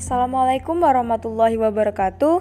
Assalamualaikum 0.00 0.80
warahmatullahi 0.80 1.60
wabarakatuh. 1.60 2.40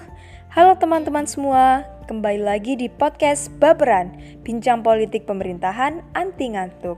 Halo 0.56 0.80
teman-teman 0.80 1.28
semua, 1.28 1.84
kembali 2.08 2.40
lagi 2.40 2.80
di 2.80 2.88
podcast 2.88 3.52
Baperan, 3.60 4.16
bincang 4.48 4.80
politik 4.80 5.28
pemerintahan 5.28 6.00
anti 6.16 6.56
ngantuk. 6.56 6.96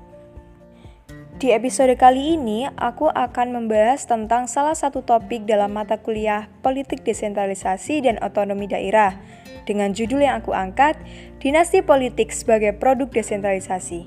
Di 1.42 1.50
episode 1.58 1.98
kali 1.98 2.38
ini, 2.38 2.70
aku 2.78 3.10
akan 3.10 3.58
membahas 3.58 4.06
tentang 4.06 4.46
salah 4.46 4.78
satu 4.78 5.02
topik 5.02 5.50
dalam 5.50 5.74
mata 5.74 5.98
kuliah 5.98 6.46
Politik 6.62 7.02
Desentralisasi 7.02 8.06
dan 8.06 8.22
Otonomi 8.22 8.70
Daerah 8.70 9.18
dengan 9.66 9.98
judul 9.98 10.22
yang 10.22 10.46
aku 10.46 10.54
angkat, 10.54 10.94
Dinasti 11.42 11.82
Politik 11.82 12.30
sebagai 12.30 12.78
Produk 12.78 13.10
Desentralisasi. 13.10 14.06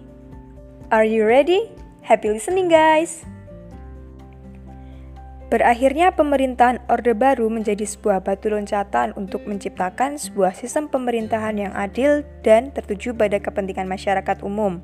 Are 0.94 1.02
you 1.02 1.26
ready? 1.26 1.66
Happy 2.06 2.30
listening 2.30 2.70
guys! 2.70 3.33
Berakhirnya 5.54 6.10
pemerintahan 6.10 6.82
Orde 6.90 7.14
Baru 7.14 7.46
menjadi 7.46 7.86
sebuah 7.86 8.26
batu 8.26 8.50
loncatan 8.50 9.14
untuk 9.14 9.46
menciptakan 9.46 10.18
sebuah 10.18 10.50
sistem 10.50 10.90
pemerintahan 10.90 11.54
yang 11.54 11.70
adil 11.78 12.26
dan 12.42 12.74
tertuju 12.74 13.14
pada 13.14 13.38
kepentingan 13.38 13.86
masyarakat 13.86 14.42
umum. 14.42 14.82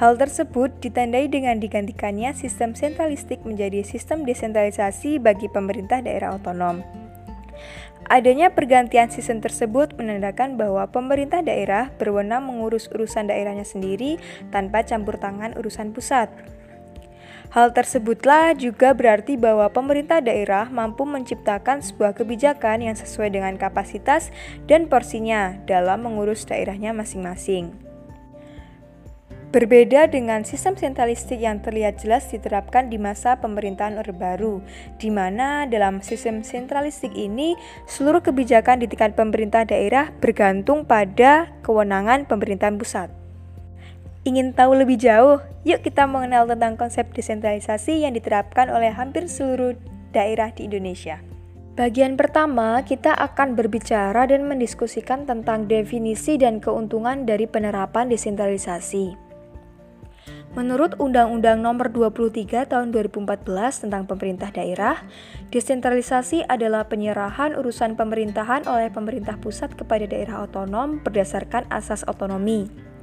Hal 0.00 0.16
tersebut 0.16 0.72
ditandai 0.80 1.28
dengan 1.28 1.60
digantikannya 1.60 2.32
sistem 2.32 2.72
sentralistik 2.72 3.44
menjadi 3.44 3.84
sistem 3.84 4.24
desentralisasi 4.24 5.20
bagi 5.20 5.52
pemerintah 5.52 6.00
daerah 6.00 6.40
otonom. 6.40 6.80
Adanya 8.08 8.56
pergantian 8.56 9.12
sistem 9.12 9.44
tersebut 9.44 9.92
menandakan 10.00 10.56
bahwa 10.56 10.88
pemerintah 10.88 11.44
daerah 11.44 11.92
berwenang 12.00 12.48
mengurus 12.48 12.88
urusan 12.96 13.28
daerahnya 13.28 13.68
sendiri 13.68 14.16
tanpa 14.48 14.88
campur 14.88 15.20
tangan 15.20 15.52
urusan 15.52 15.92
pusat. 15.92 16.32
Hal 17.54 17.70
tersebutlah 17.72 18.58
juga 18.58 18.92
berarti 18.92 19.38
bahwa 19.38 19.70
pemerintah 19.70 20.18
daerah 20.18 20.66
mampu 20.66 21.06
menciptakan 21.06 21.80
sebuah 21.80 22.18
kebijakan 22.18 22.82
yang 22.82 22.96
sesuai 22.98 23.32
dengan 23.32 23.54
kapasitas 23.54 24.34
dan 24.66 24.90
porsinya 24.90 25.56
dalam 25.64 26.04
mengurus 26.04 26.44
daerahnya 26.44 26.90
masing-masing. 26.90 27.86
Berbeda 29.56 30.10
dengan 30.10 30.44
sistem 30.44 30.76
sentralistik 30.76 31.40
yang 31.40 31.64
terlihat 31.64 32.02
jelas 32.02 32.28
diterapkan 32.28 32.92
di 32.92 33.00
masa 33.00 33.40
pemerintahan 33.40 33.96
Orde 33.96 34.12
Baru, 34.12 34.60
di 35.00 35.08
mana 35.08 35.64
dalam 35.64 36.04
sistem 36.04 36.44
sentralistik 36.44 37.14
ini 37.16 37.56
seluruh 37.88 38.20
kebijakan 38.20 38.84
di 38.84 38.90
tingkat 38.90 39.16
pemerintah 39.16 39.64
daerah 39.64 40.12
bergantung 40.20 40.84
pada 40.84 41.48
kewenangan 41.64 42.28
pemerintahan 42.28 42.76
pusat. 42.76 43.25
Ingin 44.26 44.50
tahu 44.50 44.74
lebih 44.82 44.98
jauh? 44.98 45.38
Yuk 45.62 45.86
kita 45.86 46.02
mengenal 46.10 46.50
tentang 46.50 46.74
konsep 46.74 47.06
desentralisasi 47.14 48.02
yang 48.02 48.10
diterapkan 48.10 48.66
oleh 48.74 48.90
hampir 48.90 49.30
seluruh 49.30 49.78
daerah 50.10 50.50
di 50.50 50.66
Indonesia. 50.66 51.22
Bagian 51.78 52.18
pertama, 52.18 52.82
kita 52.82 53.14
akan 53.14 53.54
berbicara 53.54 54.26
dan 54.26 54.50
mendiskusikan 54.50 55.30
tentang 55.30 55.70
definisi 55.70 56.34
dan 56.42 56.58
keuntungan 56.58 57.22
dari 57.22 57.46
penerapan 57.46 58.10
desentralisasi. 58.10 59.14
Menurut 60.58 60.98
Undang-Undang 60.98 61.62
Nomor 61.62 61.94
23 61.94 62.66
Tahun 62.66 62.88
2014 62.90 63.46
tentang 63.86 64.10
Pemerintah 64.10 64.50
Daerah, 64.50 65.06
desentralisasi 65.54 66.50
adalah 66.50 66.90
penyerahan 66.90 67.54
urusan 67.54 67.94
pemerintahan 67.94 68.66
oleh 68.66 68.90
pemerintah 68.90 69.38
pusat 69.38 69.70
kepada 69.78 70.10
daerah 70.10 70.42
otonom 70.42 70.98
berdasarkan 71.04 71.70
asas 71.70 72.02
otonomi. 72.10 72.95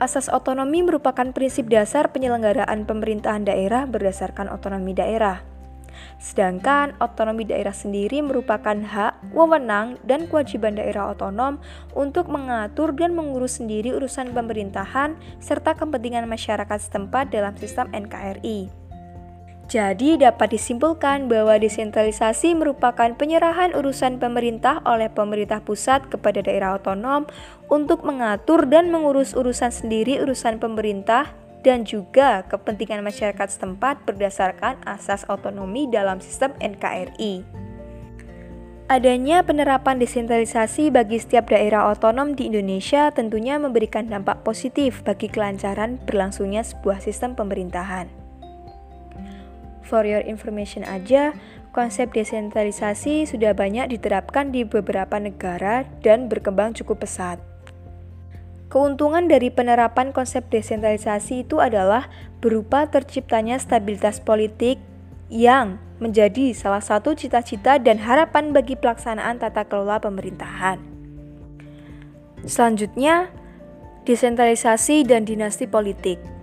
Asas 0.00 0.32
otonomi 0.32 0.80
merupakan 0.80 1.28
prinsip 1.36 1.68
dasar 1.68 2.08
penyelenggaraan 2.08 2.88
pemerintahan 2.88 3.44
daerah 3.44 3.84
berdasarkan 3.84 4.48
otonomi 4.48 4.96
daerah. 4.96 5.44
Sedangkan 6.16 6.96
otonomi 7.04 7.44
daerah 7.44 7.76
sendiri 7.76 8.24
merupakan 8.24 8.80
hak, 8.80 9.36
wewenang, 9.36 10.00
dan 10.08 10.24
kewajiban 10.24 10.80
daerah 10.80 11.12
otonom 11.12 11.60
untuk 11.92 12.32
mengatur 12.32 12.96
dan 12.96 13.12
mengurus 13.12 13.60
sendiri 13.60 13.92
urusan 13.92 14.32
pemerintahan 14.32 15.20
serta 15.36 15.76
kepentingan 15.76 16.24
masyarakat 16.24 16.80
setempat 16.80 17.28
dalam 17.28 17.52
sistem 17.60 17.92
NKRI. 17.92 18.79
Jadi 19.70 20.18
dapat 20.18 20.50
disimpulkan 20.50 21.30
bahwa 21.30 21.54
desentralisasi 21.54 22.58
merupakan 22.58 23.14
penyerahan 23.14 23.70
urusan 23.70 24.18
pemerintah 24.18 24.82
oleh 24.82 25.06
pemerintah 25.06 25.62
pusat 25.62 26.10
kepada 26.10 26.42
daerah 26.42 26.74
otonom 26.74 27.30
untuk 27.70 28.02
mengatur 28.02 28.66
dan 28.66 28.90
mengurus 28.90 29.30
urusan 29.30 29.70
sendiri 29.70 30.18
urusan 30.26 30.58
pemerintah 30.58 31.30
dan 31.62 31.86
juga 31.86 32.42
kepentingan 32.50 32.98
masyarakat 33.06 33.46
setempat 33.46 34.02
berdasarkan 34.10 34.82
asas 34.82 35.22
otonomi 35.30 35.86
dalam 35.86 36.18
sistem 36.18 36.50
NKRI. 36.58 37.46
Adanya 38.90 39.46
penerapan 39.46 40.02
desentralisasi 40.02 40.90
bagi 40.90 41.22
setiap 41.22 41.46
daerah 41.46 41.94
otonom 41.94 42.34
di 42.34 42.50
Indonesia 42.50 43.14
tentunya 43.14 43.54
memberikan 43.54 44.10
dampak 44.10 44.42
positif 44.42 45.06
bagi 45.06 45.30
kelancaran 45.30 46.02
berlangsungnya 46.02 46.66
sebuah 46.66 46.98
sistem 46.98 47.38
pemerintahan. 47.38 48.19
For 49.90 50.06
your 50.06 50.22
information 50.22 50.86
aja, 50.86 51.34
konsep 51.74 52.14
desentralisasi 52.14 53.26
sudah 53.26 53.58
banyak 53.58 53.90
diterapkan 53.90 54.54
di 54.54 54.62
beberapa 54.62 55.18
negara 55.18 55.82
dan 56.06 56.30
berkembang 56.30 56.78
cukup 56.78 57.02
pesat. 57.02 57.42
Keuntungan 58.70 59.26
dari 59.26 59.50
penerapan 59.50 60.14
konsep 60.14 60.46
desentralisasi 60.46 61.42
itu 61.42 61.58
adalah 61.58 62.06
berupa 62.38 62.86
terciptanya 62.86 63.58
stabilitas 63.58 64.22
politik 64.22 64.78
yang 65.26 65.82
menjadi 65.98 66.54
salah 66.54 66.78
satu 66.78 67.18
cita-cita 67.18 67.82
dan 67.82 67.98
harapan 67.98 68.54
bagi 68.54 68.78
pelaksanaan 68.78 69.42
tata 69.42 69.66
kelola 69.66 69.98
pemerintahan. 69.98 70.78
Selanjutnya, 72.46 73.26
desentralisasi 74.06 75.02
dan 75.02 75.26
dinasti 75.26 75.66
politik. 75.66 76.39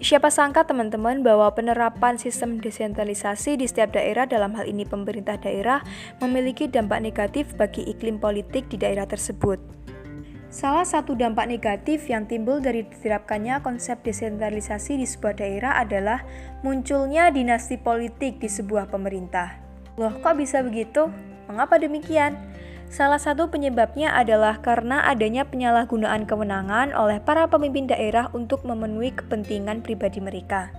Siapa 0.00 0.32
sangka 0.32 0.64
teman-teman 0.64 1.20
bahwa 1.20 1.52
penerapan 1.52 2.16
sistem 2.16 2.56
desentralisasi 2.56 3.60
di 3.60 3.68
setiap 3.68 3.92
daerah 3.92 4.24
dalam 4.24 4.56
hal 4.56 4.64
ini 4.64 4.88
pemerintah 4.88 5.36
daerah 5.36 5.84
memiliki 6.24 6.72
dampak 6.72 7.04
negatif 7.04 7.52
bagi 7.52 7.84
iklim 7.84 8.16
politik 8.16 8.64
di 8.72 8.80
daerah 8.80 9.04
tersebut. 9.04 9.60
Salah 10.48 10.88
satu 10.88 11.12
dampak 11.12 11.52
negatif 11.52 12.08
yang 12.08 12.24
timbul 12.24 12.64
dari 12.64 12.88
diterapkannya 12.88 13.60
konsep 13.60 14.00
desentralisasi 14.00 14.96
di 14.96 15.04
sebuah 15.04 15.36
daerah 15.36 15.76
adalah 15.76 16.24
munculnya 16.64 17.28
dinasti 17.28 17.76
politik 17.76 18.40
di 18.40 18.48
sebuah 18.48 18.88
pemerintah. 18.88 19.60
Loh, 20.00 20.16
kok 20.24 20.32
bisa 20.40 20.64
begitu? 20.64 21.12
Mengapa 21.44 21.76
demikian? 21.76 22.40
Salah 22.90 23.22
satu 23.22 23.46
penyebabnya 23.46 24.10
adalah 24.18 24.58
karena 24.58 25.06
adanya 25.06 25.46
penyalahgunaan 25.46 26.26
kewenangan 26.26 26.90
oleh 26.90 27.22
para 27.22 27.46
pemimpin 27.46 27.86
daerah 27.86 28.26
untuk 28.34 28.66
memenuhi 28.66 29.14
kepentingan 29.14 29.86
pribadi 29.86 30.18
mereka. 30.18 30.74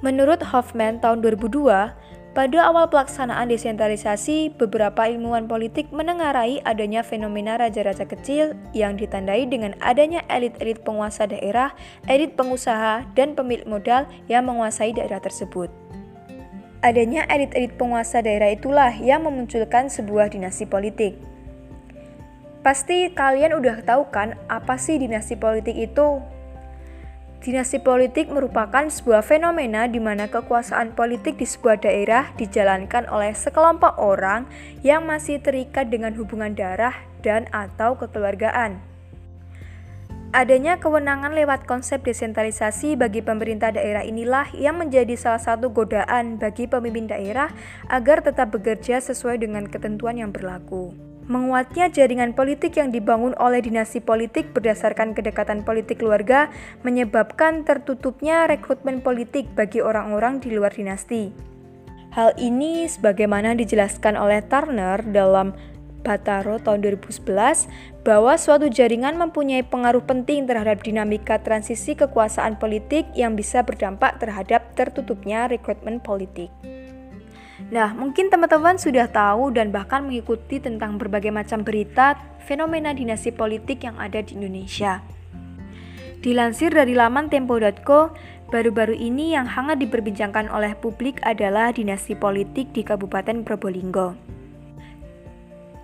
Menurut 0.00 0.40
Hoffman 0.40 0.96
tahun 1.04 1.20
2002, 1.20 1.92
pada 2.32 2.58
awal 2.62 2.88
pelaksanaan 2.88 3.52
desentralisasi, 3.52 4.56
beberapa 4.56 5.04
ilmuwan 5.04 5.44
politik 5.44 5.92
menengarai 5.92 6.64
adanya 6.64 7.04
fenomena 7.04 7.60
raja-raja 7.60 8.08
kecil 8.08 8.56
yang 8.72 8.96
ditandai 8.96 9.44
dengan 9.44 9.76
adanya 9.84 10.24
elit-elit 10.32 10.80
penguasa 10.80 11.28
daerah, 11.28 11.76
elit 12.08 12.32
pengusaha, 12.40 13.04
dan 13.12 13.36
pemilik 13.36 13.68
modal 13.68 14.08
yang 14.24 14.48
menguasai 14.48 14.96
daerah 14.96 15.20
tersebut. 15.20 15.68
Adanya 16.80 17.28
elit-elit 17.28 17.76
penguasa 17.76 18.24
daerah 18.24 18.56
itulah 18.56 18.88
yang 18.96 19.28
memunculkan 19.28 19.92
sebuah 19.92 20.32
dinasti 20.32 20.64
politik. 20.64 21.12
Pasti 22.64 23.12
kalian 23.12 23.52
udah 23.52 23.84
tahu 23.84 24.08
kan 24.08 24.40
apa 24.48 24.80
sih 24.80 24.96
dinasti 24.96 25.36
politik 25.36 25.76
itu? 25.76 26.24
Dinasti 27.40 27.80
politik 27.80 28.32
merupakan 28.32 28.88
sebuah 28.88 29.20
fenomena 29.20 29.88
di 29.88 30.00
mana 30.00 30.28
kekuasaan 30.28 30.96
politik 30.96 31.36
di 31.36 31.44
sebuah 31.44 31.84
daerah 31.84 32.32
dijalankan 32.40 33.08
oleh 33.12 33.32
sekelompok 33.32 34.00
orang 34.00 34.48
yang 34.80 35.04
masih 35.04 35.36
terikat 35.40 35.88
dengan 35.88 36.16
hubungan 36.16 36.56
darah 36.56 36.96
dan 37.20 37.44
atau 37.52 37.96
kekeluargaan. 37.96 38.89
Adanya 40.30 40.78
kewenangan 40.78 41.34
lewat 41.34 41.66
konsep 41.66 42.06
desentralisasi 42.06 42.94
bagi 42.94 43.18
pemerintah 43.18 43.74
daerah 43.74 44.06
inilah 44.06 44.46
yang 44.54 44.78
menjadi 44.78 45.18
salah 45.18 45.42
satu 45.42 45.74
godaan 45.74 46.38
bagi 46.38 46.70
pemimpin 46.70 47.10
daerah 47.10 47.50
agar 47.90 48.22
tetap 48.22 48.54
bekerja 48.54 49.02
sesuai 49.02 49.42
dengan 49.42 49.66
ketentuan 49.66 50.22
yang 50.22 50.30
berlaku. 50.30 50.94
Menguatnya 51.26 51.90
jaringan 51.90 52.38
politik 52.38 52.78
yang 52.78 52.94
dibangun 52.94 53.34
oleh 53.42 53.58
dinasti 53.58 53.98
politik 53.98 54.54
berdasarkan 54.54 55.18
kedekatan 55.18 55.66
politik 55.66 55.98
keluarga 55.98 56.46
menyebabkan 56.86 57.66
tertutupnya 57.66 58.46
rekrutmen 58.46 59.02
politik 59.02 59.50
bagi 59.58 59.82
orang-orang 59.82 60.38
di 60.38 60.54
luar 60.54 60.70
dinasti. 60.70 61.34
Hal 62.14 62.38
ini 62.38 62.86
sebagaimana 62.86 63.58
dijelaskan 63.58 64.14
oleh 64.14 64.46
Turner 64.46 65.02
dalam 65.10 65.58
Bataro 66.00 66.56
tahun 66.56 66.80
2011 66.80 67.68
bahwa 68.00 68.32
suatu 68.40 68.72
jaringan 68.72 69.20
mempunyai 69.20 69.60
pengaruh 69.60 70.00
penting 70.04 70.48
terhadap 70.48 70.80
dinamika 70.80 71.36
transisi 71.40 71.92
kekuasaan 71.92 72.56
politik 72.56 73.04
yang 73.12 73.36
bisa 73.36 73.60
berdampak 73.60 74.16
terhadap 74.16 74.72
tertutupnya 74.72 75.46
rekrutmen 75.46 76.00
politik. 76.00 76.48
Nah, 77.68 77.92
mungkin 77.92 78.32
teman-teman 78.32 78.80
sudah 78.80 79.06
tahu 79.12 79.52
dan 79.52 79.68
bahkan 79.68 80.08
mengikuti 80.08 80.58
tentang 80.58 80.96
berbagai 80.96 81.28
macam 81.28 81.60
berita 81.60 82.16
fenomena 82.48 82.96
dinasti 82.96 83.30
politik 83.30 83.84
yang 83.84 84.00
ada 84.00 84.24
di 84.24 84.40
Indonesia. 84.40 85.04
Dilansir 86.24 86.72
dari 86.72 86.96
laman 86.96 87.28
tempo.co, 87.28 88.16
baru-baru 88.48 88.96
ini 88.96 89.36
yang 89.36 89.44
hangat 89.44 89.80
diperbincangkan 89.80 90.48
oleh 90.48 90.72
publik 90.76 91.20
adalah 91.20 91.72
dinasti 91.72 92.16
politik 92.16 92.72
di 92.72 92.80
Kabupaten 92.80 93.44
Probolinggo 93.44 94.39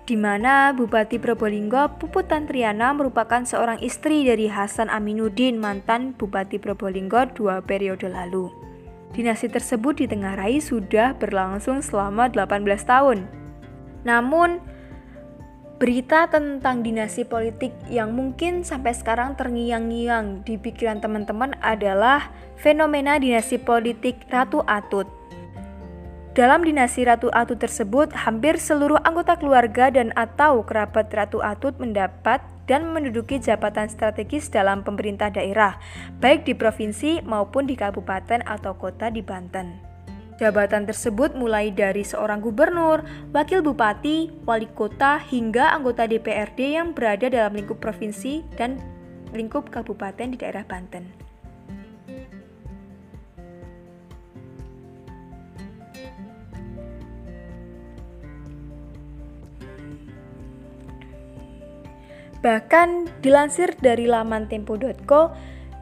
di 0.07 0.15
mana 0.15 0.71
Bupati 0.71 1.19
Probolinggo 1.19 1.99
Puput 1.99 2.31
Tantriana 2.31 2.95
merupakan 2.95 3.43
seorang 3.43 3.83
istri 3.83 4.23
dari 4.23 4.47
Hasan 4.47 4.87
Aminuddin 4.87 5.59
mantan 5.59 6.15
Bupati 6.15 6.55
Probolinggo 6.63 7.27
dua 7.35 7.59
periode 7.59 8.07
lalu. 8.07 8.47
Dinasti 9.11 9.51
tersebut 9.51 9.99
ditengarai 9.99 10.63
sudah 10.63 11.11
berlangsung 11.19 11.83
selama 11.83 12.31
18 12.31 12.63
tahun. 12.87 13.27
Namun, 14.07 14.63
berita 15.75 16.31
tentang 16.31 16.87
dinasti 16.87 17.27
politik 17.27 17.75
yang 17.91 18.15
mungkin 18.15 18.63
sampai 18.63 18.95
sekarang 18.95 19.35
terngiang-ngiang 19.35 20.47
di 20.47 20.55
pikiran 20.55 21.03
teman-teman 21.03 21.51
adalah 21.59 22.31
fenomena 22.55 23.19
dinasti 23.19 23.59
politik 23.59 24.23
Ratu 24.31 24.63
Atut 24.63 25.16
dalam 26.37 26.61
dinasti 26.61 27.01
Ratu 27.01 27.33
Atut 27.33 27.57
tersebut, 27.57 28.13
hampir 28.13 28.61
seluruh 28.61 29.01
anggota 29.01 29.33
keluarga 29.41 29.89
dan 29.89 30.13
atau 30.13 30.61
kerabat 30.61 31.09
Ratu 31.09 31.41
Atut 31.41 31.73
mendapat 31.81 32.45
dan 32.69 32.93
menduduki 32.93 33.41
jabatan 33.41 33.89
strategis 33.89 34.45
dalam 34.53 34.85
pemerintah 34.85 35.33
daerah, 35.33 35.81
baik 36.21 36.45
di 36.45 36.53
provinsi 36.53 37.25
maupun 37.25 37.65
di 37.65 37.73
kabupaten 37.73 38.45
atau 38.45 38.77
kota 38.77 39.09
di 39.09 39.25
Banten. 39.25 39.81
Jabatan 40.37 40.85
tersebut 40.85 41.33
mulai 41.33 41.73
dari 41.73 42.05
seorang 42.05 42.37
gubernur, 42.45 43.01
wakil 43.33 43.65
bupati, 43.65 44.29
wali 44.45 44.69
kota, 44.77 45.17
hingga 45.17 45.73
anggota 45.73 46.05
DPRD 46.05 46.77
yang 46.77 46.93
berada 46.93 47.33
dalam 47.33 47.57
lingkup 47.57 47.81
provinsi 47.81 48.45
dan 48.53 48.77
lingkup 49.33 49.73
kabupaten 49.73 50.29
di 50.29 50.37
daerah 50.37 50.61
Banten. 50.61 51.26
Bahkan 62.41 63.21
dilansir 63.25 63.73
dari 63.81 64.05
laman 64.05 64.45
tempo.co, 64.45 65.33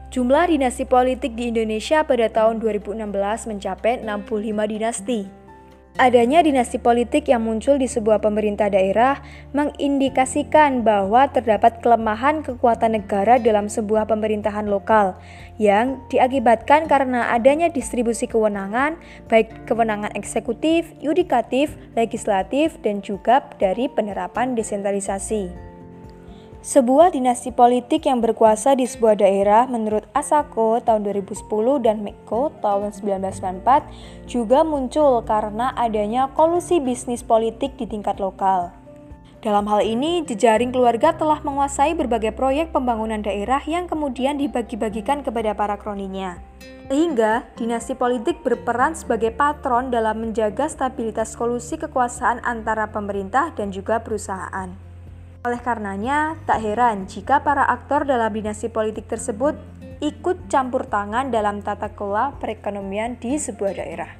jumlah 0.08 0.48
dinasti 0.48 0.88
politik 0.88 1.36
di 1.36 1.52
Indonesia 1.52 2.00
pada 2.06 2.32
tahun 2.32 2.62
2016 2.64 3.04
mencapai 3.52 4.00
65 4.00 4.72
dinasti. 4.72 5.46
Adanya 5.96 6.44
dinasti 6.44 6.76
politik 6.76 7.24
yang 7.24 7.40
muncul 7.40 7.80
di 7.80 7.88
sebuah 7.88 8.20
pemerintah 8.20 8.68
daerah 8.68 9.16
mengindikasikan 9.56 10.84
bahwa 10.84 11.24
terdapat 11.32 11.80
kelemahan 11.80 12.44
kekuatan 12.44 13.00
negara 13.00 13.40
dalam 13.40 13.64
sebuah 13.72 14.04
pemerintahan 14.04 14.68
lokal 14.68 15.16
yang 15.56 15.96
diakibatkan 16.12 16.84
karena 16.84 17.32
adanya 17.32 17.72
distribusi 17.72 18.28
kewenangan, 18.28 19.00
baik 19.32 19.64
kewenangan 19.64 20.12
eksekutif, 20.12 20.92
yudikatif, 21.00 21.72
legislatif, 21.96 22.76
dan 22.84 23.00
juga 23.00 23.40
dari 23.56 23.88
penerapan 23.88 24.52
desentralisasi. 24.52 25.75
Sebuah 26.66 27.14
dinasti 27.14 27.54
politik 27.54 28.10
yang 28.10 28.18
berkuasa 28.18 28.74
di 28.74 28.90
sebuah 28.90 29.22
daerah 29.22 29.70
menurut 29.70 30.02
Asako 30.10 30.82
tahun 30.82 31.06
2010 31.06 31.46
dan 31.78 32.02
Meko 32.02 32.50
tahun 32.58 32.90
1994 32.90 34.26
juga 34.26 34.66
muncul 34.66 35.22
karena 35.22 35.70
adanya 35.78 36.26
kolusi 36.34 36.82
bisnis 36.82 37.22
politik 37.22 37.78
di 37.78 37.86
tingkat 37.86 38.18
lokal. 38.18 38.74
Dalam 39.46 39.70
hal 39.70 39.86
ini, 39.86 40.26
jejaring 40.26 40.74
keluarga 40.74 41.14
telah 41.14 41.38
menguasai 41.38 41.94
berbagai 41.94 42.34
proyek 42.34 42.74
pembangunan 42.74 43.22
daerah 43.22 43.62
yang 43.62 43.86
kemudian 43.86 44.34
dibagi-bagikan 44.34 45.22
kepada 45.22 45.54
para 45.54 45.78
kroninya. 45.78 46.42
Sehingga, 46.90 47.46
dinasti 47.54 47.94
politik 47.94 48.42
berperan 48.42 48.98
sebagai 48.98 49.30
patron 49.30 49.94
dalam 49.94 50.18
menjaga 50.18 50.66
stabilitas 50.66 51.38
kolusi 51.38 51.78
kekuasaan 51.78 52.42
antara 52.42 52.90
pemerintah 52.90 53.54
dan 53.54 53.70
juga 53.70 54.02
perusahaan. 54.02 54.95
Oleh 55.46 55.62
karenanya, 55.62 56.34
tak 56.42 56.58
heran 56.58 57.06
jika 57.06 57.38
para 57.38 57.62
aktor 57.62 58.02
dalam 58.02 58.34
dinasti 58.34 58.66
politik 58.66 59.06
tersebut 59.06 59.54
ikut 60.02 60.50
campur 60.50 60.90
tangan 60.90 61.30
dalam 61.30 61.62
tata 61.62 61.94
kelola 61.94 62.34
perekonomian 62.42 63.14
di 63.22 63.38
sebuah 63.38 63.78
daerah. 63.78 64.10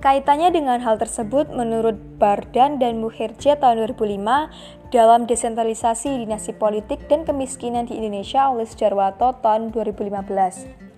Kaitannya 0.00 0.48
dengan 0.48 0.80
hal 0.80 0.96
tersebut, 0.96 1.52
menurut 1.52 2.00
Bardan 2.16 2.80
dan 2.80 3.04
Muherje 3.04 3.52
tahun 3.52 3.84
2005 3.84 4.88
dalam 4.88 5.28
desentralisasi 5.28 6.24
dinasti 6.24 6.56
politik 6.56 7.04
dan 7.04 7.28
kemiskinan 7.28 7.84
di 7.84 8.00
Indonesia 8.00 8.48
oleh 8.48 8.64
Sejarwato 8.64 9.44
tahun 9.44 9.76
2015. 9.76 10.88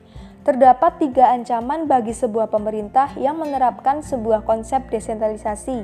Terdapat 0.47 1.03
tiga 1.03 1.35
ancaman 1.35 1.91
bagi 1.91 2.15
sebuah 2.15 2.47
pemerintah 2.47 3.11
yang 3.19 3.43
menerapkan 3.43 4.07
sebuah 4.07 4.47
konsep 4.47 4.87
desentralisasi, 4.87 5.83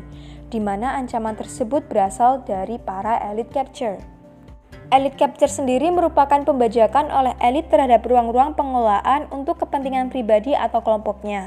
di 0.51 0.59
mana 0.59 0.99
ancaman 0.99 1.39
tersebut 1.39 1.87
berasal 1.87 2.43
dari 2.45 2.77
para 2.77 3.17
elite 3.31 3.55
capture. 3.55 4.03
Elite 4.91 5.15
capture 5.15 5.47
sendiri 5.47 5.87
merupakan 5.95 6.43
pembajakan 6.43 7.15
oleh 7.15 7.39
elit 7.39 7.71
terhadap 7.71 8.03
ruang-ruang 8.03 8.59
pengelolaan 8.59 9.31
untuk 9.31 9.63
kepentingan 9.63 10.11
pribadi 10.11 10.59
atau 10.59 10.83
kelompoknya. 10.83 11.47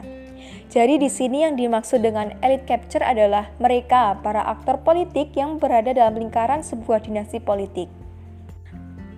Jadi 0.72 0.96
di 0.96 1.12
sini 1.12 1.44
yang 1.44 1.60
dimaksud 1.60 2.00
dengan 2.00 2.34
elite 2.40 2.64
capture 2.64 3.04
adalah 3.04 3.52
mereka, 3.60 4.16
para 4.24 4.48
aktor 4.48 4.80
politik 4.82 5.36
yang 5.36 5.60
berada 5.60 5.92
dalam 5.92 6.16
lingkaran 6.18 6.64
sebuah 6.64 7.04
dinasti 7.04 7.44
politik. 7.44 7.92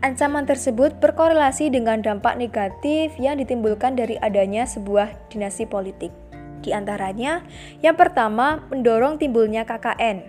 Ancaman 0.02 0.50
tersebut 0.50 0.98
berkorelasi 1.02 1.70
dengan 1.70 2.02
dampak 2.02 2.38
negatif 2.38 3.14
yang 3.22 3.38
ditimbulkan 3.38 3.94
dari 3.94 4.18
adanya 4.22 4.66
sebuah 4.66 5.14
dinasti 5.34 5.70
politik. 5.70 6.25
Di 6.66 6.74
antaranya, 6.74 7.46
yang 7.86 7.94
pertama 7.94 8.66
mendorong 8.74 9.22
timbulnya 9.22 9.70
KKN, 9.70 10.26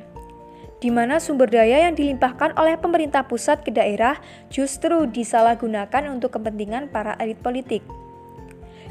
di 0.84 0.92
mana 0.92 1.16
sumber 1.16 1.48
daya 1.48 1.88
yang 1.88 1.96
dilimpahkan 1.96 2.52
oleh 2.60 2.76
pemerintah 2.76 3.24
pusat 3.24 3.64
ke 3.64 3.72
daerah 3.72 4.20
justru 4.52 5.08
disalahgunakan 5.08 6.12
untuk 6.12 6.36
kepentingan 6.36 6.92
para 6.92 7.16
elit 7.16 7.40
politik. 7.40 7.80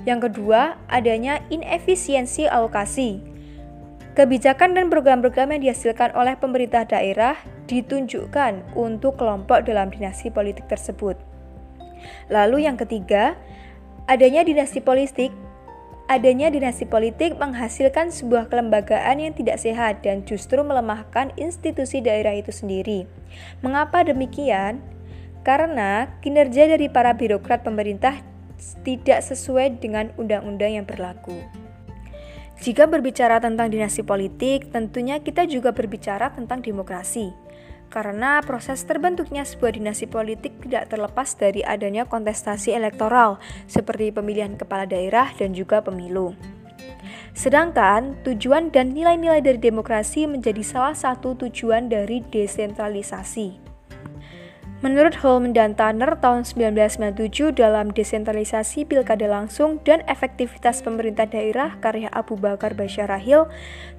Yang 0.09 0.29
kedua, 0.33 0.81
adanya 0.89 1.37
inefisiensi 1.53 2.49
alokasi. 2.49 3.21
Kebijakan 4.17 4.73
dan 4.73 4.89
program-program 4.89 5.53
yang 5.53 5.69
dihasilkan 5.69 6.17
oleh 6.17 6.33
pemerintah 6.39 6.81
daerah 6.87 7.37
ditunjukkan 7.69 8.73
untuk 8.73 9.21
kelompok 9.21 9.69
dalam 9.69 9.93
dinasti 9.93 10.33
politik 10.33 10.65
tersebut. 10.65 11.19
Lalu 12.33 12.65
yang 12.65 12.79
ketiga, 12.79 13.37
adanya 14.09 14.41
dinasti 14.41 14.79
politik 14.81 15.44
Adanya 16.05 16.53
dinasti 16.53 16.85
politik 16.85 17.33
menghasilkan 17.41 18.13
sebuah 18.13 18.53
kelembagaan 18.53 19.17
yang 19.17 19.33
tidak 19.33 19.57
sehat 19.57 20.05
dan 20.05 20.21
justru 20.21 20.61
melemahkan 20.61 21.33
institusi 21.33 21.97
daerah 21.97 22.37
itu 22.37 22.53
sendiri. 22.53 23.09
Mengapa 23.65 24.05
demikian? 24.05 24.85
Karena 25.41 26.13
kinerja 26.21 26.69
dari 26.69 26.93
para 26.93 27.17
birokrat 27.17 27.65
pemerintah 27.65 28.21
tidak 28.85 29.25
sesuai 29.25 29.81
dengan 29.81 30.13
undang-undang 30.21 30.77
yang 30.77 30.85
berlaku. 30.85 31.41
Jika 32.61 32.85
berbicara 32.85 33.41
tentang 33.41 33.73
dinasti 33.73 34.05
politik, 34.05 34.69
tentunya 34.69 35.17
kita 35.17 35.49
juga 35.49 35.73
berbicara 35.73 36.29
tentang 36.37 36.61
demokrasi 36.61 37.44
karena 37.91 38.43
proses 38.43 38.83
terbentuknya 38.83 39.43
sebuah 39.47 39.75
dinasti 39.75 40.05
politik 40.05 40.61
tidak 40.63 40.93
terlepas 40.93 41.33
dari 41.35 41.65
adanya 41.65 42.05
kontestasi 42.05 42.75
elektoral 42.75 43.41
seperti 43.65 44.11
pemilihan 44.13 44.53
kepala 44.59 44.85
daerah 44.85 45.31
dan 45.35 45.55
juga 45.55 45.81
pemilu. 45.81 46.35
Sedangkan 47.35 48.15
tujuan 48.23 48.71
dan 48.71 48.95
nilai-nilai 48.95 49.43
dari 49.43 49.59
demokrasi 49.59 50.23
menjadi 50.23 50.63
salah 50.63 50.95
satu 50.95 51.35
tujuan 51.35 51.91
dari 51.91 52.23
desentralisasi. 52.23 53.64
Menurut 54.83 55.15
Holm 55.23 55.55
dan 55.55 55.71
Tanner 55.71 56.19
tahun 56.19 56.43
1997 56.43 57.55
dalam 57.55 57.95
desentralisasi 57.95 58.83
pilkada 58.83 59.23
langsung 59.23 59.79
dan 59.87 60.03
efektivitas 60.03 60.83
pemerintah 60.83 61.23
daerah 61.23 61.79
karya 61.79 62.11
Abu 62.11 62.35
Bakar 62.35 62.75
Basyarahil, 62.75 63.47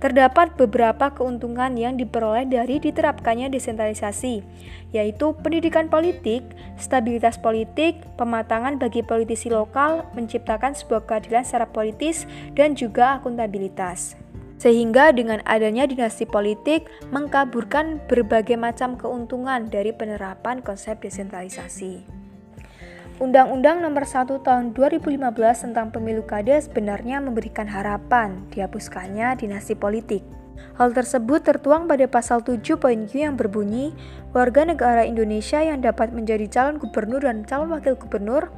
terdapat 0.04 0.52
beberapa 0.60 1.08
keuntungan 1.16 1.72
yang 1.80 1.96
diperoleh 1.96 2.44
dari 2.44 2.76
diterapkannya 2.76 3.48
desentralisasi, 3.48 4.44
yaitu 4.92 5.32
pendidikan 5.40 5.88
politik, 5.88 6.44
stabilitas 6.76 7.40
politik, 7.40 7.96
pematangan 8.20 8.76
bagi 8.76 9.00
politisi 9.00 9.48
lokal, 9.48 10.04
menciptakan 10.12 10.76
sebuah 10.76 11.08
keadilan 11.08 11.48
secara 11.48 11.64
politis, 11.72 12.28
dan 12.52 12.76
juga 12.76 13.16
akuntabilitas. 13.16 14.25
Sehingga 14.56 15.12
dengan 15.12 15.44
adanya 15.44 15.84
dinasti 15.84 16.24
politik 16.24 16.88
mengkaburkan 17.12 18.00
berbagai 18.08 18.56
macam 18.56 18.96
keuntungan 18.96 19.68
dari 19.68 19.92
penerapan 19.92 20.64
konsep 20.64 21.00
desentralisasi. 21.04 22.26
Undang-Undang 23.16 23.80
Nomor 23.80 24.04
1 24.04 24.44
Tahun 24.44 24.76
2015 24.76 25.16
tentang 25.64 25.88
Pemilu 25.88 26.20
Kada 26.28 26.60
sebenarnya 26.60 27.16
memberikan 27.24 27.64
harapan 27.64 28.44
dihapuskannya 28.52 29.40
dinasti 29.40 29.72
politik. 29.72 30.20
Hal 30.76 30.92
tersebut 30.92 31.40
tertuang 31.40 31.88
pada 31.88 32.04
pasal 32.04 32.44
7 32.44 32.60
poin 32.76 33.08
Q 33.08 33.24
yang 33.24 33.36
berbunyi, 33.40 33.96
warga 34.36 34.68
negara 34.68 35.08
Indonesia 35.08 35.64
yang 35.64 35.80
dapat 35.80 36.12
menjadi 36.12 36.44
calon 36.52 36.76
gubernur 36.76 37.24
dan 37.24 37.48
calon 37.48 37.72
wakil 37.72 37.96
gubernur, 37.96 38.52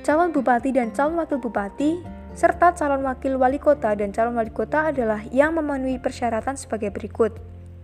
calon 0.00 0.32
bupati 0.32 0.72
dan 0.72 0.96
calon 0.96 1.20
wakil 1.20 1.36
bupati, 1.36 2.00
serta 2.36 2.76
calon 2.76 3.02
wakil 3.08 3.40
wali 3.40 3.56
kota 3.56 3.96
dan 3.96 4.12
calon 4.12 4.36
wali 4.36 4.52
kota 4.52 4.92
adalah 4.92 5.24
yang 5.32 5.56
memenuhi 5.56 5.96
persyaratan 5.96 6.60
sebagai 6.60 6.92
berikut, 6.92 7.34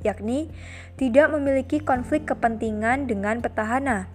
yakni 0.04 0.52
tidak 1.00 1.32
memiliki 1.32 1.80
konflik 1.80 2.28
kepentingan 2.28 3.08
dengan 3.08 3.40
petahana, 3.40 4.12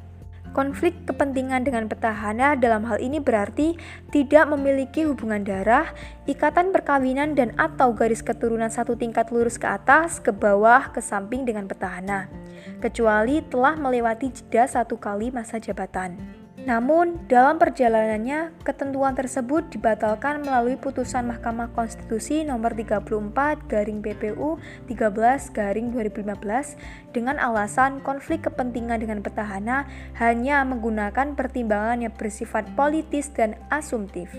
Konflik 0.55 1.05
kepentingan 1.05 1.67
dengan 1.67 1.85
petahana 1.91 2.55
dalam 2.55 2.87
hal 2.87 2.97
ini 3.03 3.19
berarti 3.19 3.75
tidak 4.09 4.47
memiliki 4.49 5.03
hubungan 5.03 5.43
darah, 5.43 5.91
ikatan 6.25 6.71
perkawinan 6.71 7.35
dan 7.35 7.51
atau 7.59 7.91
garis 7.91 8.23
keturunan 8.23 8.71
satu 8.71 8.95
tingkat 8.95 9.29
lurus 9.29 9.59
ke 9.59 9.67
atas, 9.67 10.23
ke 10.23 10.31
bawah, 10.31 10.89
ke 10.89 11.03
samping 11.03 11.43
dengan 11.43 11.67
petahana, 11.67 12.31
kecuali 12.79 13.43
telah 13.45 13.75
melewati 13.75 14.31
jeda 14.31 14.65
satu 14.65 14.95
kali 14.95 15.29
masa 15.29 15.59
jabatan. 15.59 16.46
Namun, 16.57 17.29
dalam 17.29 17.61
perjalanannya, 17.61 18.49
ketentuan 18.65 19.13
tersebut 19.13 19.69
dibatalkan 19.69 20.41
melalui 20.41 20.73
putusan 20.73 21.29
Mahkamah 21.29 21.69
Konstitusi 21.77 22.41
nomor 22.41 22.73
34 22.73 23.69
garing 23.69 24.01
PPU 24.01 24.57
13 24.89 25.53
garing 25.53 25.93
2015 25.93 27.13
dengan 27.13 27.37
alasan 27.37 28.01
konflik 28.01 28.49
kepentingan 28.49 29.05
dengan 29.05 29.21
petahana 29.21 29.85
hanya 30.17 30.65
menggunakan 30.65 31.37
pertimbangan 31.37 32.01
yang 32.01 32.13
bersifat 32.17 32.65
politis 32.73 33.29
dan 33.29 33.53
asumtif. 33.69 34.33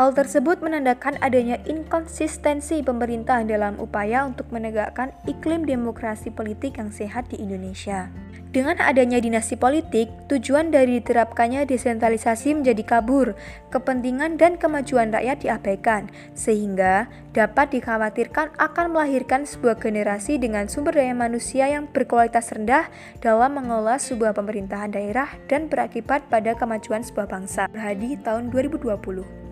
Hal 0.00 0.10
tersebut 0.10 0.58
menandakan 0.58 1.20
adanya 1.22 1.60
inkonsistensi 1.70 2.82
pemerintah 2.82 3.46
dalam 3.46 3.78
upaya 3.78 4.26
untuk 4.26 4.50
menegakkan 4.50 5.14
iklim 5.28 5.68
demokrasi 5.68 6.34
politik 6.34 6.82
yang 6.82 6.90
sehat 6.90 7.30
di 7.30 7.38
Indonesia. 7.38 8.23
Dengan 8.54 8.78
adanya 8.78 9.18
dinasti 9.18 9.58
politik, 9.58 10.14
tujuan 10.30 10.70
dari 10.70 11.02
diterapkannya 11.02 11.66
desentralisasi 11.66 12.54
menjadi 12.54 12.86
kabur, 12.86 13.34
kepentingan 13.74 14.38
dan 14.38 14.54
kemajuan 14.62 15.10
rakyat 15.10 15.42
diabaikan, 15.42 16.06
sehingga 16.38 17.10
dapat 17.34 17.74
dikhawatirkan 17.74 18.54
akan 18.54 18.94
melahirkan 18.94 19.42
sebuah 19.42 19.82
generasi 19.82 20.38
dengan 20.38 20.70
sumber 20.70 20.94
daya 20.94 21.18
manusia 21.18 21.66
yang 21.66 21.90
berkualitas 21.90 22.54
rendah 22.54 22.86
dalam 23.18 23.58
mengelola 23.58 23.98
sebuah 23.98 24.38
pemerintahan 24.38 24.94
daerah 24.94 25.34
dan 25.50 25.66
berakibat 25.66 26.22
pada 26.30 26.54
kemajuan 26.54 27.02
sebuah 27.02 27.26
bangsa. 27.26 27.66
Hadi 27.74 28.22
tahun 28.22 28.54
2020. 28.54 29.43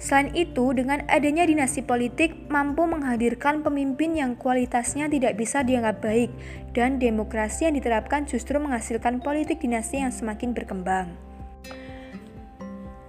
Selain 0.00 0.32
itu, 0.32 0.72
dengan 0.72 1.04
adanya 1.12 1.44
dinasti 1.44 1.84
politik 1.84 2.48
mampu 2.48 2.88
menghadirkan 2.88 3.60
pemimpin 3.60 4.16
yang 4.16 4.32
kualitasnya 4.32 5.12
tidak 5.12 5.36
bisa 5.36 5.60
dianggap 5.60 6.00
baik 6.00 6.32
dan 6.72 6.96
demokrasi 6.96 7.68
yang 7.68 7.76
diterapkan 7.76 8.24
justru 8.24 8.56
menghasilkan 8.56 9.20
politik 9.20 9.60
dinasti 9.60 10.00
yang 10.00 10.08
semakin 10.08 10.56
berkembang. 10.56 11.12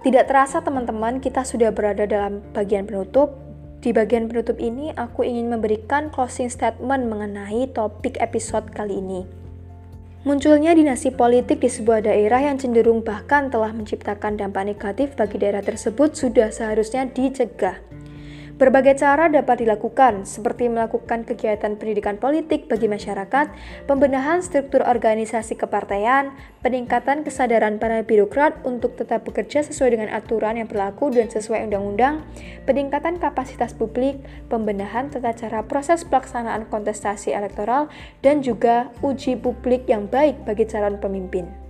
Tidak 0.04 0.24
terasa 0.28 0.60
teman-teman, 0.60 1.24
kita 1.24 1.48
sudah 1.48 1.72
berada 1.72 2.04
dalam 2.04 2.44
bagian 2.52 2.84
penutup. 2.84 3.40
Di 3.80 3.96
bagian 3.96 4.28
penutup 4.28 4.60
ini, 4.60 4.92
aku 4.92 5.24
ingin 5.24 5.48
memberikan 5.48 6.12
closing 6.12 6.52
statement 6.52 7.08
mengenai 7.08 7.72
topik 7.72 8.20
episode 8.20 8.68
kali 8.68 9.00
ini. 9.00 9.41
Munculnya 10.22 10.70
dinasti 10.70 11.10
politik 11.10 11.58
di 11.58 11.66
sebuah 11.66 12.06
daerah 12.06 12.46
yang 12.46 12.54
cenderung 12.54 13.02
bahkan 13.02 13.50
telah 13.50 13.74
menciptakan 13.74 14.38
dampak 14.38 14.70
negatif 14.70 15.18
bagi 15.18 15.42
daerah 15.42 15.66
tersebut 15.66 16.14
sudah 16.14 16.46
seharusnya 16.54 17.10
dicegah. 17.10 17.91
Berbagai 18.62 19.02
cara 19.02 19.26
dapat 19.26 19.66
dilakukan, 19.66 20.22
seperti 20.22 20.70
melakukan 20.70 21.26
kegiatan 21.26 21.74
pendidikan 21.74 22.14
politik 22.14 22.70
bagi 22.70 22.86
masyarakat, 22.86 23.50
pembenahan 23.90 24.38
struktur 24.38 24.86
organisasi 24.86 25.58
kepartaian, 25.58 26.30
peningkatan 26.62 27.26
kesadaran 27.26 27.82
para 27.82 28.06
birokrat 28.06 28.54
untuk 28.62 28.94
tetap 28.94 29.26
bekerja 29.26 29.66
sesuai 29.66 29.98
dengan 29.98 30.14
aturan 30.14 30.62
yang 30.62 30.70
berlaku 30.70 31.10
dan 31.10 31.26
sesuai 31.26 31.66
undang-undang, 31.66 32.22
peningkatan 32.62 33.18
kapasitas 33.18 33.74
publik, 33.74 34.22
pembenahan 34.46 35.10
tata 35.10 35.34
cara 35.34 35.66
proses 35.66 36.06
pelaksanaan 36.06 36.70
kontestasi 36.70 37.34
elektoral, 37.34 37.90
dan 38.22 38.46
juga 38.46 38.94
uji 39.02 39.42
publik 39.42 39.90
yang 39.90 40.06
baik 40.06 40.38
bagi 40.46 40.70
calon 40.70 41.02
pemimpin. 41.02 41.61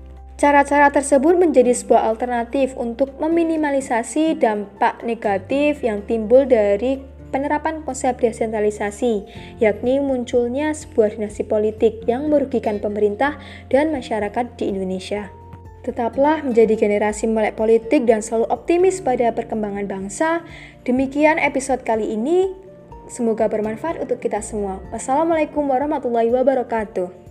Cara-cara 0.42 0.90
tersebut 0.90 1.38
menjadi 1.38 1.70
sebuah 1.70 2.02
alternatif 2.02 2.74
untuk 2.74 3.14
meminimalisasi 3.22 4.42
dampak 4.42 5.06
negatif 5.06 5.86
yang 5.86 6.02
timbul 6.02 6.42
dari 6.50 6.98
penerapan 7.30 7.86
konsep 7.86 8.18
desentralisasi, 8.18 9.22
yakni 9.62 10.02
munculnya 10.02 10.74
sebuah 10.74 11.14
dinasti 11.14 11.46
politik 11.46 12.02
yang 12.10 12.26
merugikan 12.26 12.82
pemerintah 12.82 13.38
dan 13.70 13.94
masyarakat 13.94 14.58
di 14.58 14.74
Indonesia. 14.74 15.30
Tetaplah 15.86 16.42
menjadi 16.42 16.74
generasi 16.74 17.30
melek 17.30 17.54
politik 17.54 18.02
dan 18.10 18.18
selalu 18.18 18.50
optimis 18.50 18.98
pada 18.98 19.30
perkembangan 19.30 19.86
bangsa. 19.86 20.42
Demikian 20.82 21.38
episode 21.38 21.86
kali 21.86 22.18
ini. 22.18 22.50
Semoga 23.06 23.46
bermanfaat 23.46 24.02
untuk 24.02 24.18
kita 24.18 24.42
semua. 24.42 24.82
Wassalamualaikum 24.90 25.70
warahmatullahi 25.70 26.34
wabarakatuh. 26.34 27.21